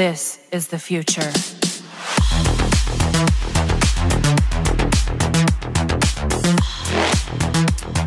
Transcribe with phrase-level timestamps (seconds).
[0.00, 1.30] This is the future.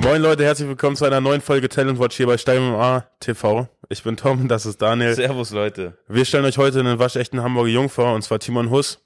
[0.02, 3.68] Moin Leute, herzlich willkommen zu einer neuen Folge Talent Watch hier bei Stein A TV.
[3.90, 5.14] Ich bin Tom, das ist Daniel.
[5.14, 6.00] Servus Leute.
[6.08, 9.00] Wir stellen euch heute einen waschechten Hamburger Jung vor, und zwar Timon Huss.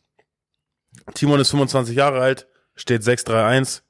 [1.14, 3.82] Timon ist 25 Jahre alt, steht 6'3'1,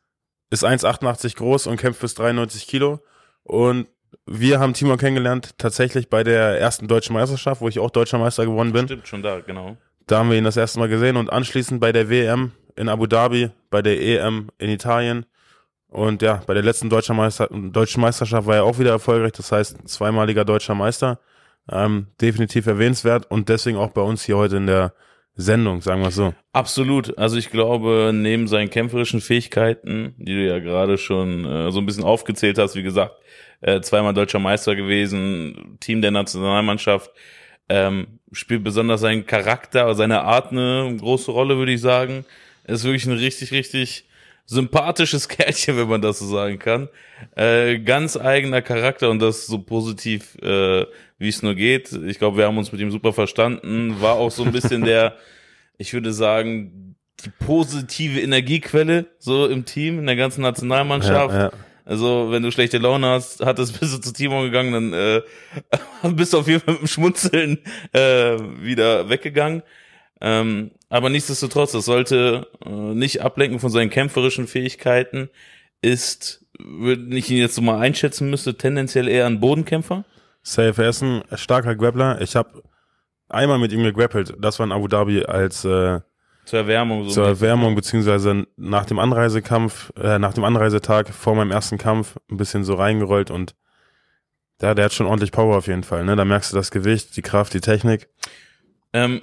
[0.50, 3.04] ist 1,88 groß und kämpft bis 93 Kilo.
[3.44, 3.90] Und
[4.28, 8.46] wir haben Timon kennengelernt, tatsächlich bei der ersten deutschen Meisterschaft, wo ich auch deutscher Meister
[8.46, 8.86] geworden bin.
[8.86, 9.78] Stimmt schon da, genau.
[10.06, 13.08] Da haben wir ihn das erste Mal gesehen und anschließend bei der WM in Abu
[13.08, 15.26] Dhabi, bei der EM in Italien
[15.90, 19.52] und ja, bei der letzten deutschen, Meister, deutschen Meisterschaft war er auch wieder erfolgreich, das
[19.52, 21.20] heißt zweimaliger deutscher Meister.
[21.70, 24.94] Ähm, definitiv erwähnenswert und deswegen auch bei uns hier heute in der
[25.36, 26.34] Sendung, sagen wir so.
[26.54, 27.18] Absolut.
[27.18, 31.86] Also ich glaube, neben seinen kämpferischen Fähigkeiten, die du ja gerade schon äh, so ein
[31.86, 33.14] bisschen aufgezählt hast, wie gesagt,
[33.62, 37.12] äh, zweimal deutscher Meister gewesen, Team der Nationalmannschaft,
[37.70, 42.26] ähm, spielt besonders sein Charakter, seine Art eine große Rolle, würde ich sagen.
[42.64, 44.06] Er ist wirklich ein richtig, richtig
[44.46, 46.90] sympathisches Kerlchen, wenn man das so sagen kann.
[47.36, 50.86] Äh, ganz eigener Charakter und das so positiv, äh,
[51.18, 51.92] wie es nur geht.
[51.92, 54.02] Ich glaube, wir haben uns mit ihm super verstanden.
[54.02, 55.18] War auch so ein bisschen der,
[55.78, 61.34] ich würde sagen, die positive Energiequelle so im Team, in der ganzen Nationalmannschaft.
[61.34, 61.52] Ja, ja.
[61.88, 65.22] Also, wenn du schlechte Laune hast, hattest, bist du zu Timo gegangen, dann äh,
[66.14, 67.60] bist du auf jeden Fall mit dem Schmunzeln
[67.94, 69.64] äh, wieder weggegangen.
[70.20, 75.30] Ähm, aber nichtsdestotrotz, das sollte äh, nicht ablenken von seinen kämpferischen Fähigkeiten.
[75.82, 80.04] Ist, wenn ich ihn jetzt so mal einschätzen müsste, tendenziell eher ein Bodenkämpfer.
[80.42, 82.20] Safe, ist ein starker Grappler.
[82.20, 82.64] Ich habe
[83.30, 84.34] einmal mit ihm gegrappelt.
[84.40, 86.02] Das war in Abu Dhabi als äh,
[86.48, 87.04] zur Erwärmung.
[87.04, 92.16] So zur Erwärmung, beziehungsweise nach dem Anreisekampf, äh, nach dem Anreisetag vor meinem ersten Kampf
[92.32, 93.56] ein bisschen so reingerollt und
[94.62, 96.04] ja, der hat schon ordentlich Power auf jeden Fall.
[96.06, 96.16] Ne?
[96.16, 98.08] Da merkst du das Gewicht, die Kraft, die Technik.
[98.94, 99.22] Ähm,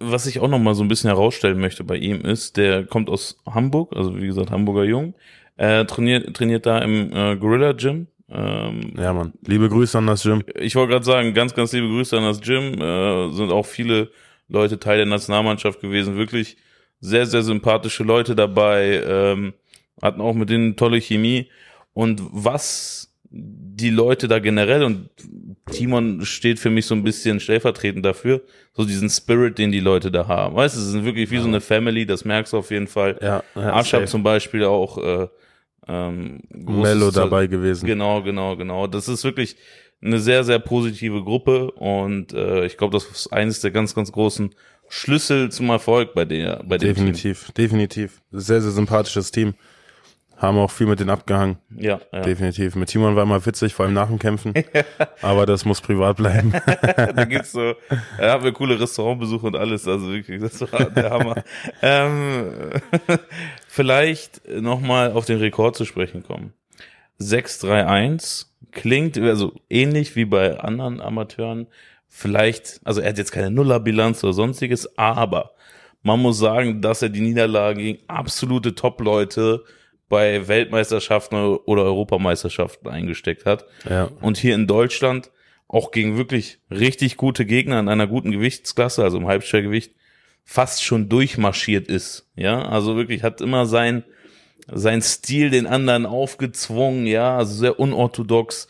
[0.00, 3.08] was ich auch noch mal so ein bisschen herausstellen möchte bei ihm ist, der kommt
[3.08, 5.14] aus Hamburg, also wie gesagt Hamburger Jung,
[5.56, 8.08] äh, trainiert trainiert da im äh, Gorilla Gym.
[8.28, 9.34] Ähm, ja, Mann.
[9.46, 10.42] Liebe Grüße an das Gym.
[10.54, 12.80] Ich wollte gerade sagen, ganz, ganz liebe Grüße an das Gym.
[12.80, 14.10] Äh, sind auch viele
[14.48, 16.16] Leute Teil der Nationalmannschaft gewesen.
[16.16, 16.56] Wirklich
[17.00, 19.02] sehr, sehr sympathische Leute dabei.
[19.06, 19.54] Ähm,
[20.00, 21.50] hatten auch mit denen tolle Chemie.
[21.92, 25.10] Und was die Leute da generell und
[25.70, 28.42] Timon steht für mich so ein bisschen stellvertretend dafür,
[28.72, 30.54] so diesen Spirit, den die Leute da haben.
[30.54, 33.18] Weißt du, es sind wirklich wie so eine Family, das merkst du auf jeden Fall.
[33.20, 35.28] Ja, ja Ashab zum Beispiel auch äh,
[35.88, 37.86] ähm, Mello dabei gewesen.
[37.86, 38.86] Genau, genau, genau.
[38.86, 39.56] Das ist wirklich
[40.02, 44.12] eine sehr, sehr positive Gruppe und äh, ich glaube, das ist eines der ganz, ganz
[44.12, 44.54] großen
[44.88, 47.54] Schlüssel zum Erfolg bei der, bei dem Definitiv, Team.
[47.54, 48.22] definitiv.
[48.30, 49.54] Sehr, sehr sympathisches Team.
[50.36, 51.56] Haben auch viel mit denen abgehangen.
[51.74, 52.20] Ja, ja.
[52.20, 52.76] Definitiv.
[52.76, 54.52] Mit Timon war immer witzig, vor allem nach dem Kämpfen.
[55.22, 56.52] Aber das muss privat bleiben.
[56.96, 57.74] da gibt's so,
[58.18, 59.88] da haben wir coole Restaurantbesuche und alles.
[59.88, 61.42] Also wirklich, das war der Hammer.
[61.82, 62.52] ähm,
[63.66, 66.52] vielleicht nochmal auf den Rekord zu sprechen kommen.
[67.18, 71.66] 631 klingt also ähnlich wie bei anderen Amateuren.
[72.08, 75.52] Vielleicht, also er hat jetzt keine Nullerbilanz oder sonstiges, aber
[76.02, 79.64] man muss sagen, dass er die Niederlagen gegen absolute Top-Leute
[80.08, 83.64] bei Weltmeisterschaften oder Europameisterschaften eingesteckt hat.
[83.88, 84.10] Ja.
[84.20, 85.30] Und hier in Deutschland
[85.68, 89.94] auch gegen wirklich richtig gute Gegner in einer guten Gewichtsklasse, also im Halbschwergewicht,
[90.44, 92.30] fast schon durchmarschiert ist.
[92.36, 94.04] Ja, also wirklich hat immer sein,
[94.72, 98.68] sein Stil den anderen aufgezwungen, ja, also sehr unorthodox,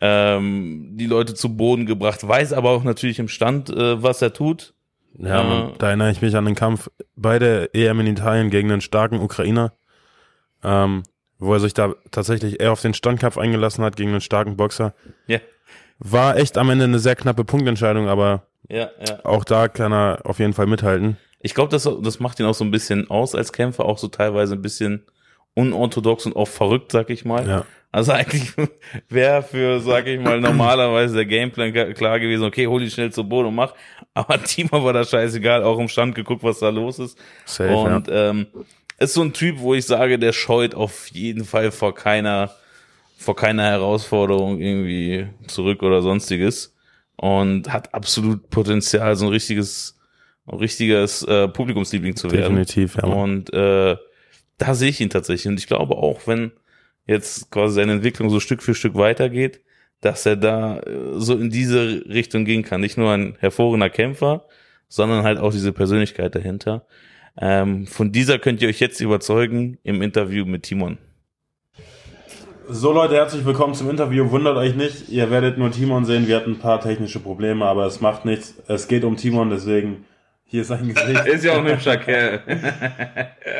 [0.00, 4.32] ähm, die Leute zu Boden gebracht, weiß aber auch natürlich im Stand, äh, was er
[4.32, 4.74] tut.
[5.16, 8.72] Ja, äh, da erinnere ich mich an den Kampf bei der EM in Italien gegen
[8.72, 9.72] einen starken Ukrainer
[10.64, 11.02] ähm,
[11.38, 14.94] wo er sich da tatsächlich eher auf den Standkampf eingelassen hat gegen einen starken Boxer.
[15.26, 15.38] Ja.
[15.98, 19.24] War echt am Ende eine sehr knappe Punktentscheidung, aber ja, ja.
[19.24, 21.18] auch da kann er auf jeden Fall mithalten.
[21.40, 24.08] Ich glaube, das, das macht ihn auch so ein bisschen aus als Kämpfer, auch so
[24.08, 25.04] teilweise ein bisschen
[25.54, 27.46] unorthodox und auch verrückt, sag ich mal.
[27.46, 27.66] Ja.
[27.92, 28.52] Also eigentlich
[29.08, 33.22] wäre für, sag ich mal, normalerweise der Gameplan klar gewesen, okay, hol ihn schnell zu
[33.22, 33.74] Boden und mach.
[34.14, 37.16] Aber Timo war da scheißegal, auch im Stand geguckt, was da los ist.
[37.44, 38.30] Safe, und ja.
[38.30, 38.46] ähm,
[38.98, 42.50] ist so ein Typ, wo ich sage, der scheut auf jeden Fall vor keiner,
[43.16, 46.74] vor keiner Herausforderung irgendwie zurück oder sonstiges
[47.16, 49.96] und hat absolut Potenzial, so ein richtiges,
[50.46, 52.56] ein richtiges äh, Publikumsliebling zu werden.
[52.56, 53.04] Definitiv, ja.
[53.04, 53.96] Und äh,
[54.58, 55.48] da sehe ich ihn tatsächlich.
[55.48, 56.52] Und ich glaube auch, wenn
[57.06, 59.60] jetzt quasi seine Entwicklung so Stück für Stück weitergeht,
[60.00, 62.80] dass er da äh, so in diese Richtung gehen kann.
[62.80, 64.46] Nicht nur ein hervorragender Kämpfer,
[64.88, 66.86] sondern halt auch diese Persönlichkeit dahinter.
[67.40, 70.98] Ähm, von dieser könnt ihr euch jetzt überzeugen im Interview mit Timon.
[72.68, 74.30] So Leute, herzlich willkommen zum Interview.
[74.30, 76.28] Wundert euch nicht, ihr werdet nur Timon sehen.
[76.28, 78.54] Wir hatten ein paar technische Probleme, aber es macht nichts.
[78.68, 80.06] Es geht um Timon, deswegen
[80.46, 81.26] hier ist sein Gesicht.
[81.26, 82.42] Ist ja auch ein hübscher Kerl.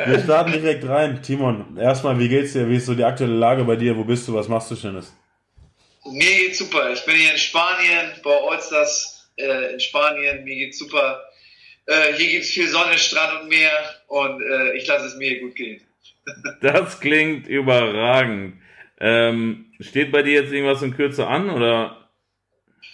[0.05, 1.21] Wir starten direkt rein.
[1.21, 2.69] Timon, erstmal, wie geht's dir?
[2.69, 3.97] Wie ist so die aktuelle Lage bei dir?
[3.97, 4.33] Wo bist du?
[4.33, 5.13] Was machst du Schönes?
[6.05, 6.91] Mir geht's super.
[6.93, 10.43] Ich bin hier in Spanien, bei Olsters äh, in Spanien.
[10.43, 11.23] Mir geht's super.
[11.87, 13.71] Äh, hier gibt's viel Sonne, Strand und Meer
[14.07, 15.81] und äh, ich lasse es mir gut gehen.
[16.61, 18.59] Das klingt überragend.
[18.99, 22.09] Ähm, steht bei dir jetzt irgendwas in Kürze an oder?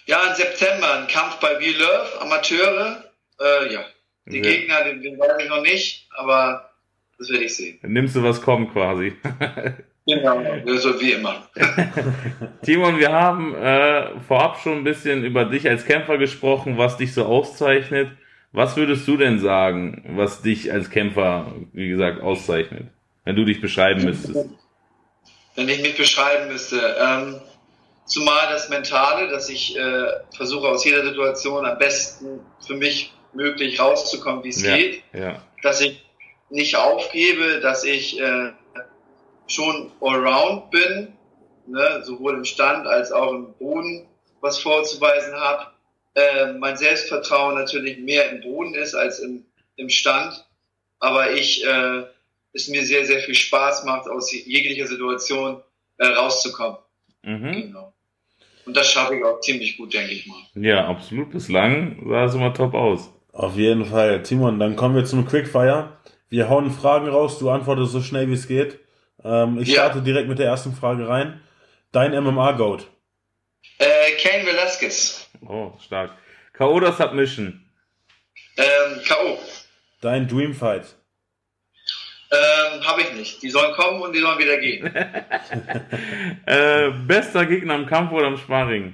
[0.05, 3.10] Ja, im September ein Kampf bei We Love, Amateure.
[3.41, 3.85] Äh, ja,
[4.25, 4.51] den Ja.
[4.51, 6.69] Gegner, den, den weiß ich noch nicht, aber
[7.17, 7.79] das werde ich sehen.
[7.81, 9.13] Dann nimmst du, was kommt quasi.
[10.07, 10.41] Genau,
[10.77, 11.47] so wie immer.
[12.63, 17.13] Timon, wir haben äh, vorab schon ein bisschen über dich als Kämpfer gesprochen, was dich
[17.13, 18.09] so auszeichnet.
[18.51, 22.87] Was würdest du denn sagen, was dich als Kämpfer, wie gesagt, auszeichnet?
[23.23, 24.49] Wenn du dich beschreiben müsstest.
[25.55, 26.81] wenn ich mich beschreiben müsste.
[26.99, 27.39] Ähm,
[28.05, 30.05] zumal das Mentale, dass ich äh,
[30.35, 35.04] versuche aus jeder Situation am besten für mich möglich rauszukommen, wie es Ja, geht.
[35.13, 35.42] ja.
[35.63, 36.04] Dass ich
[36.50, 38.51] nicht aufgebe, dass ich äh,
[39.48, 41.13] schon allround bin,
[41.68, 44.07] ne, sowohl im Stand als auch im Boden
[44.42, 45.68] was vorzuweisen habe.
[46.16, 49.45] Äh, mein Selbstvertrauen natürlich mehr im Boden ist als im,
[49.78, 50.45] im Stand,
[51.00, 52.04] aber ich äh,
[52.54, 55.62] es mir sehr, sehr viel Spaß macht, aus jeglicher Situation
[55.98, 56.78] äh, rauszukommen.
[57.24, 57.51] Mhm.
[57.51, 57.94] Genau.
[58.66, 60.38] Und das schaffe ich auch ziemlich gut, denke ich mal.
[60.56, 61.31] Ja, absolut.
[61.31, 63.10] Bislang sah es immer top aus.
[63.41, 64.21] Auf jeden Fall.
[64.21, 65.97] Timon, dann kommen wir zum Quickfire.
[66.29, 68.77] Wir hauen Fragen raus, du antwortest so schnell wie es geht.
[69.23, 69.85] Ähm, ich Ja.
[69.85, 71.41] starte direkt mit der ersten Frage rein.
[71.91, 72.88] Dein MMA-Goat.
[73.79, 76.11] Äh, Kane Velasquez, Oh, stark.
[76.53, 76.71] K.O.
[76.75, 77.65] oder Submission?
[78.57, 79.39] ähm, K.O.
[80.01, 80.95] Dein Dreamfight.
[82.31, 83.41] Ähm, habe ich nicht.
[83.41, 84.94] Die sollen kommen und die sollen wieder gehen.
[86.45, 88.94] Äh, bester Gegner im Kampf oder im Sparring?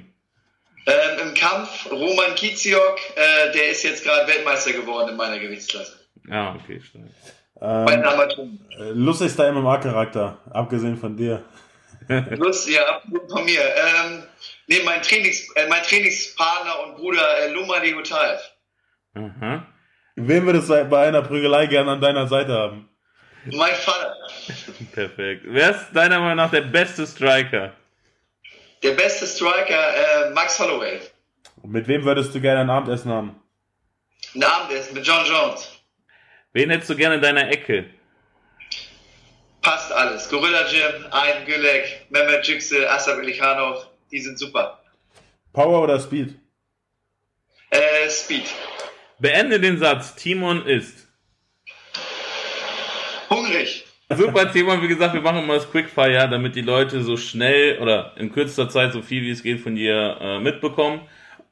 [0.87, 5.99] Ähm, Im Kampf Roman Kiziok, äh, der ist jetzt gerade Weltmeister geworden in meiner Gewichtsklasse.
[6.29, 7.09] Ah, okay, den
[7.61, 8.59] Ähm, Amateuren.
[8.79, 11.43] äh, lustigster MMA-Charakter, abgesehen von dir.
[12.37, 13.61] Lust, ja, absolut von mir.
[13.61, 14.23] Ähm,
[14.67, 18.39] nee, mein, Trainings, äh, mein Trainingspartner und Bruder äh, Luma Degotaev.
[19.15, 19.65] Aha.
[20.15, 22.89] Wen würdest du bei einer Prügelei gerne an deiner Seite haben?
[23.45, 24.15] Mein Vater.
[24.93, 25.43] Perfekt.
[25.47, 27.73] Wer ist deiner Meinung nach der beste Striker?
[28.83, 30.99] Der beste Striker, äh, Max Holloway.
[31.63, 33.41] Und mit wem würdest du gerne ein Abendessen haben?
[34.35, 35.71] Ein Abendessen mit John Jones.
[36.53, 37.89] Wen hättest du gerne in deiner Ecke?
[39.61, 40.29] Passt alles.
[40.29, 44.79] Gorilla Jim, Ayn Gülek, Mehmet Yüksel, Asaf Ilikhanov, die sind super.
[45.51, 46.35] Power oder Speed?
[47.71, 48.45] Äh, Speed.
[49.19, 50.15] Beende den Satz.
[50.15, 51.07] Timon ist.
[53.29, 53.86] Hungrig.
[54.15, 54.81] Super, Timon.
[54.81, 58.69] Wie gesagt, wir machen immer das Quickfire, damit die Leute so schnell oder in kürzester
[58.69, 61.01] Zeit so viel wie es geht von dir äh, mitbekommen.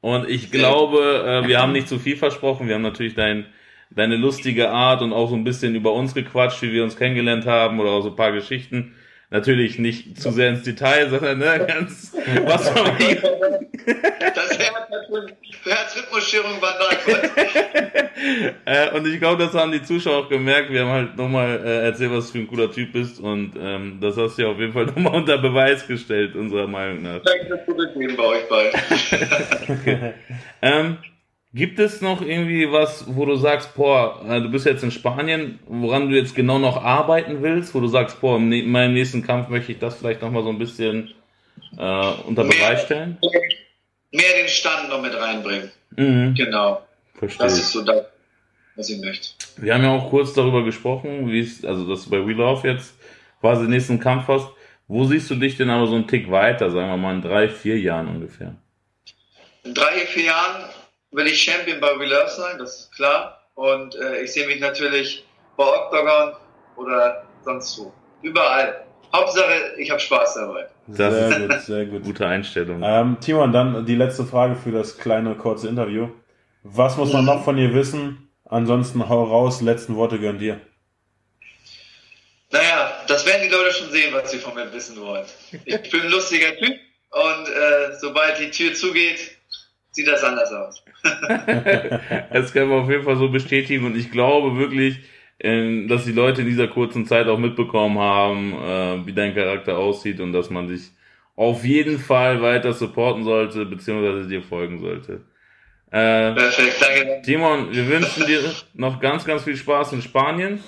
[0.00, 2.66] Und ich glaube, äh, wir haben nicht zu viel versprochen.
[2.66, 3.44] Wir haben natürlich dein,
[3.90, 7.44] deine lustige Art und auch so ein bisschen über uns gequatscht, wie wir uns kennengelernt
[7.44, 8.94] haben oder auch so ein paar Geschichten.
[9.28, 12.86] Natürlich nicht zu sehr ins Detail, sondern ne, ganz was von
[14.34, 14.58] Das
[15.64, 17.65] Herzrhythmusstörung war neu.
[18.64, 20.70] Äh, und ich glaube, das haben die Zuschauer auch gemerkt.
[20.70, 23.20] Wir haben halt nochmal äh, erzählt, was du für ein cooler Typ bist.
[23.20, 27.02] Und ähm, das hast du ja auf jeden Fall nochmal unter Beweis gestellt, unserer Meinung
[27.02, 27.20] nach.
[27.22, 28.80] Danke fürs Zurücknehmen bei euch beiden.
[30.62, 30.98] Ähm,
[31.54, 35.58] gibt es noch irgendwie was, wo du sagst, boah, äh, du bist jetzt in Spanien,
[35.66, 38.94] woran du jetzt genau noch arbeiten willst, wo du sagst, boah, in ne- in meinem
[38.94, 41.12] nächsten Kampf möchte ich das vielleicht nochmal so ein bisschen
[41.78, 43.18] äh, unter Beweis stellen?
[44.12, 45.70] Mehr den Stand noch mit reinbringen.
[45.96, 46.82] Mhm, Genau.
[47.14, 48.02] verstehe Das ist so das,
[48.76, 49.28] was ich möchte.
[49.56, 52.68] Wir haben ja auch kurz darüber gesprochen, wie es, also dass du bei We Love
[52.68, 52.94] jetzt
[53.40, 54.48] quasi den nächsten Kampf hast.
[54.88, 57.48] Wo siehst du dich denn aber so einen Tick weiter, sagen wir mal in drei,
[57.48, 58.54] vier Jahren ungefähr?
[59.64, 60.64] In drei, vier Jahren
[61.10, 63.40] will ich Champion bei We Love sein, das ist klar.
[63.54, 65.24] Und äh, ich sehe mich natürlich
[65.56, 66.34] bei Octagon
[66.76, 67.92] oder sonst wo.
[68.22, 68.84] Überall.
[69.12, 70.66] Hauptsache, ich habe Spaß dabei.
[70.86, 72.04] Das sehr ist gut, sehr gut.
[72.04, 72.82] Gute Einstellung.
[72.84, 76.08] Ähm, Timon, dann die letzte Frage für das kleine, kurze Interview.
[76.62, 78.25] Was muss man noch von dir wissen?
[78.48, 80.60] Ansonsten hau raus, letzten Worte gehören dir.
[82.50, 85.26] Naja, das werden die Leute schon sehen, was sie von mir wissen wollen.
[85.64, 86.76] Ich bin ein lustiger Typ
[87.10, 89.36] und äh, sobald die Tür zugeht,
[89.90, 90.84] sieht das anders aus.
[92.32, 94.98] Das können wir auf jeden Fall so bestätigen und ich glaube wirklich,
[95.40, 99.78] ähm, dass die Leute in dieser kurzen Zeit auch mitbekommen haben, äh, wie dein Charakter
[99.78, 100.90] aussieht und dass man dich
[101.34, 105.22] auf jeden Fall weiter supporten sollte, beziehungsweise dir folgen sollte.
[105.90, 107.22] Äh, Perfekt, danke.
[107.22, 108.40] Timon, wir wünschen dir
[108.74, 110.62] noch ganz, ganz viel Spaß in Spanien.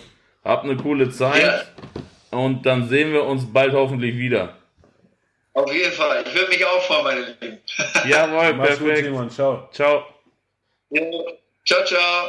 [0.44, 2.38] Habt eine coole Zeit Ja.
[2.38, 4.54] und dann sehen wir uns bald hoffentlich wieder.
[5.54, 6.24] Auf jeden Fall.
[6.26, 7.58] Ich würde mich auch freuen, meine Lieben.
[8.08, 9.06] Jawohl, Mach's gut, perfekt.
[9.06, 9.30] Simon.
[9.30, 9.68] Ciao.
[9.72, 10.04] Ciao.
[10.90, 11.02] Ja.
[11.66, 12.28] Ciao, ciao.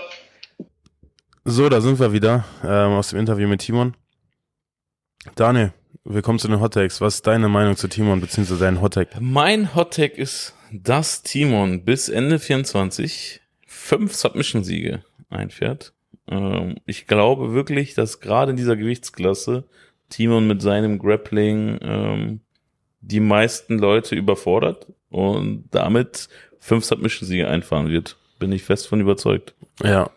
[1.46, 3.96] So, da sind wir wieder ähm, aus dem Interview mit Timon.
[5.36, 7.02] Daniel, willkommen zu den Hot Takes.
[7.02, 8.58] Was ist deine Meinung zu Timon bzw.
[8.60, 9.12] dein Hot Take?
[9.20, 15.94] Mein Hot Take ist, dass Timon bis Ende 24 fünf Submission-Siege einfährt.
[16.30, 19.64] Ähm, ich glaube wirklich, dass gerade in dieser Gewichtsklasse
[20.10, 22.40] Timon mit seinem Grappling ähm,
[23.02, 28.18] die meisten Leute überfordert und damit fünf Submission-Siege einfahren wird.
[28.40, 29.54] Bin ich fest von überzeugt.
[29.84, 30.10] Ja,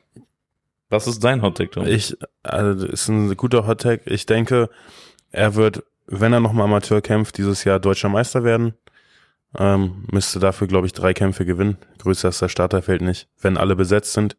[0.91, 1.87] Was ist dein Hot Take, Tom?
[1.87, 4.11] ich, also ist ein guter Hot Take.
[4.11, 4.69] Ich denke,
[5.31, 8.75] er wird, wenn er nochmal Amateur kämpft, dieses Jahr deutscher Meister werden.
[9.59, 11.77] Ähm, müsste dafür, glaube ich, drei Kämpfe gewinnen.
[11.99, 14.37] Größer ist das Starterfeld nicht, wenn alle besetzt sind.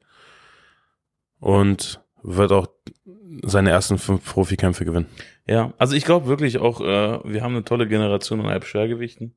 [1.39, 2.67] Und wird auch
[3.43, 5.07] seine ersten fünf Profikämpfe gewinnen.
[5.47, 9.35] Ja, also ich glaube wirklich auch, äh, wir haben eine tolle Generation an Halbschwergewichten.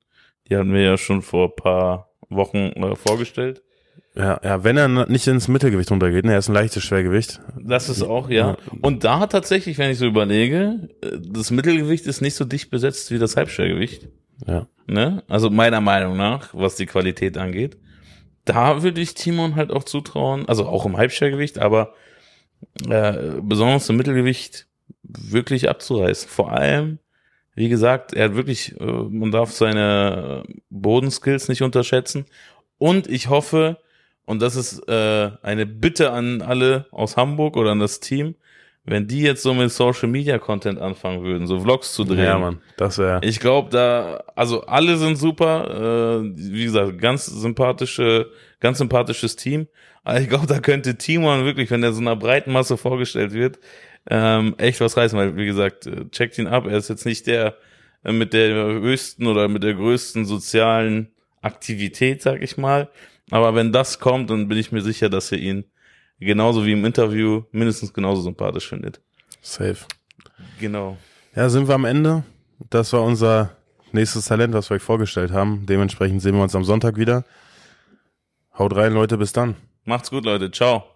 [0.48, 3.62] Die hatten wir ja schon vor ein paar Wochen äh, vorgestellt.
[4.14, 7.40] Ja, ja, wenn er nicht ins Mittelgewicht runtergeht, ne, er ist ein leichtes Schwergewicht.
[7.60, 8.52] Das ist auch, ja.
[8.52, 8.56] Ja.
[8.80, 13.10] Und da tatsächlich, wenn ich so überlege, äh, das Mittelgewicht ist nicht so dicht besetzt
[13.10, 14.08] wie das Halbschwergewicht.
[14.46, 14.66] Ja.
[14.86, 15.22] Ne?
[15.28, 17.76] Also meiner Meinung nach, was die Qualität angeht.
[18.44, 21.94] Da würde ich Timon halt auch zutrauen, also auch im Halbschwergewicht, aber
[22.88, 24.68] äh, besonders im Mittelgewicht
[25.02, 26.28] wirklich abzureißen.
[26.28, 26.98] Vor allem,
[27.54, 32.26] wie gesagt, er hat wirklich, äh, man darf seine Bodenskills nicht unterschätzen.
[32.78, 33.78] Und ich hoffe,
[34.26, 38.36] und das ist äh, eine Bitte an alle aus Hamburg oder an das Team,
[38.86, 42.24] wenn die jetzt so mit Social Media Content anfangen würden, so Vlogs zu drehen.
[42.24, 43.20] Ja, Mann, das wäre.
[43.22, 46.22] Ich glaube, da, also alle sind super.
[46.22, 49.66] Äh, wie gesagt, ganz sympathische, ganz sympathisches Team.
[50.04, 53.58] Aber ich glaube, da könnte Timon wirklich, wenn er so einer breiten Masse vorgestellt wird,
[54.08, 55.18] ähm, echt was reißen.
[55.18, 56.66] Weil, wie gesagt, äh, checkt ihn ab.
[56.66, 57.56] Er ist jetzt nicht der
[58.04, 61.08] äh, mit der höchsten oder mit der größten sozialen
[61.42, 62.88] Aktivität, sag ich mal.
[63.32, 65.64] Aber wenn das kommt, dann bin ich mir sicher, dass ihr ihn
[66.18, 69.00] genauso wie im Interview mindestens genauso sympathisch findet.
[69.40, 69.78] Safe.
[70.60, 70.96] Genau.
[71.34, 72.24] Ja, sind wir am Ende.
[72.70, 73.56] Das war unser
[73.92, 75.66] nächstes Talent, was wir euch vorgestellt haben.
[75.66, 77.24] Dementsprechend sehen wir uns am Sonntag wieder.
[78.58, 79.56] Haut rein, Leute, bis dann.
[79.84, 80.50] Macht's gut, Leute.
[80.50, 80.95] Ciao.